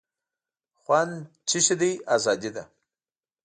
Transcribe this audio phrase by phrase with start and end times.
[0.81, 1.13] خوند
[1.47, 2.63] څه شی دی آزادي ده.